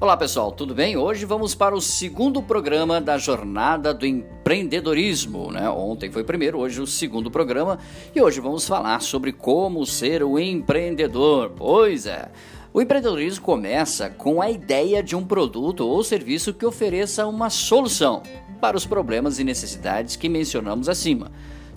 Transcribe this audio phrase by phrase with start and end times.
[0.00, 0.96] Olá pessoal, tudo bem?
[0.96, 5.52] Hoje vamos para o segundo programa da Jornada do Empreendedorismo.
[5.52, 5.68] Né?
[5.68, 7.78] Ontem foi o primeiro, hoje o segundo programa
[8.14, 11.52] e hoje vamos falar sobre como ser o empreendedor.
[11.54, 12.30] Pois é.
[12.72, 18.22] O empreendedorismo começa com a ideia de um produto ou serviço que ofereça uma solução
[18.58, 21.30] para os problemas e necessidades que mencionamos acima.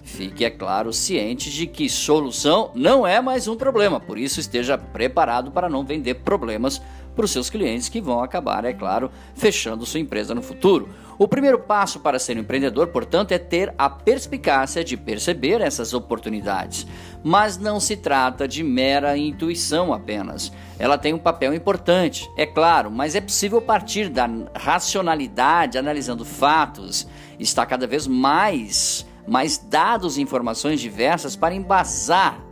[0.03, 4.77] Fique, é claro, ciente de que solução não é mais um problema, por isso esteja
[4.77, 6.81] preparado para não vender problemas
[7.15, 10.89] para os seus clientes que vão acabar, é claro, fechando sua empresa no futuro.
[11.17, 15.93] O primeiro passo para ser um empreendedor, portanto, é ter a perspicácia de perceber essas
[15.93, 16.87] oportunidades.
[17.23, 20.51] Mas não se trata de mera intuição apenas.
[20.77, 27.07] Ela tem um papel importante, é claro, mas é possível partir da racionalidade, analisando fatos.
[27.39, 32.43] Está cada vez mais mais dados e informações diversas para embasar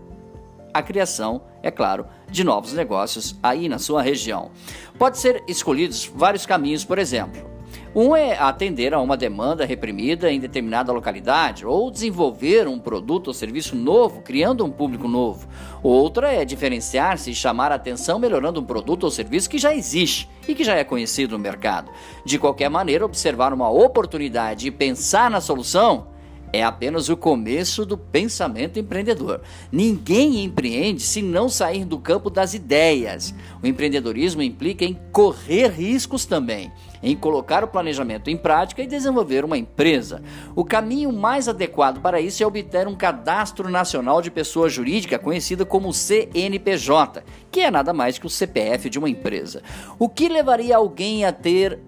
[0.73, 4.51] a criação, é claro, de novos negócios aí na sua região.
[4.97, 7.51] Pode ser escolhidos vários caminhos, por exemplo.
[7.93, 13.33] Um é atender a uma demanda reprimida em determinada localidade ou desenvolver um produto ou
[13.33, 15.45] serviço novo, criando um público novo.
[15.83, 20.29] Outra é diferenciar-se e chamar a atenção melhorando um produto ou serviço que já existe
[20.47, 21.91] e que já é conhecido no mercado.
[22.23, 26.10] De qualquer maneira, observar uma oportunidade e pensar na solução
[26.53, 29.41] é apenas o começo do pensamento empreendedor.
[29.71, 33.33] Ninguém empreende se não sair do campo das ideias.
[33.63, 36.71] O empreendedorismo implica em correr riscos também,
[37.01, 40.21] em colocar o planejamento em prática e desenvolver uma empresa.
[40.55, 45.65] O caminho mais adequado para isso é obter um cadastro nacional de pessoa jurídica conhecido
[45.65, 49.61] como CNPJ, que é nada mais que o CPF de uma empresa.
[49.97, 51.79] O que levaria alguém a ter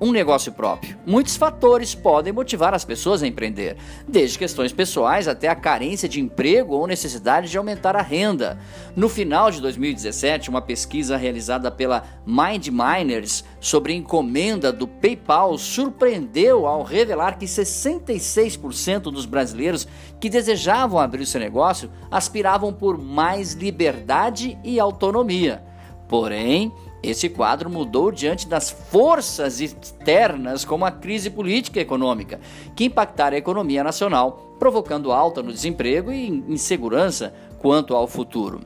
[0.00, 0.96] um negócio próprio.
[1.06, 6.20] Muitos fatores podem motivar as pessoas a empreender, desde questões pessoais até a carência de
[6.20, 8.58] emprego ou necessidade de aumentar a renda.
[8.94, 16.66] No final de 2017, uma pesquisa realizada pela Mind Miners sobre encomenda do PayPal surpreendeu
[16.66, 19.88] ao revelar que 66% dos brasileiros
[20.20, 25.62] que desejavam abrir seu negócio aspiravam por mais liberdade e autonomia.
[26.08, 26.72] Porém,
[27.08, 32.40] esse quadro mudou diante das forças externas, como a crise política e econômica,
[32.74, 38.60] que impactaram a economia nacional, provocando alta no desemprego e insegurança quanto ao futuro.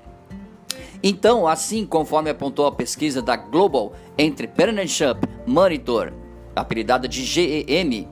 [1.03, 6.13] Então, assim conforme apontou a pesquisa da Global Entrepreneurship Monitor,
[6.55, 8.09] apelidada de GEM,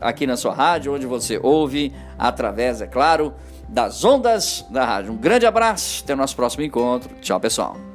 [0.00, 3.34] aqui na sua rádio, onde você ouve através, é claro,
[3.68, 5.12] das ondas da rádio.
[5.12, 7.10] Um grande abraço, até o nosso próximo encontro.
[7.20, 7.89] Tchau, pessoal.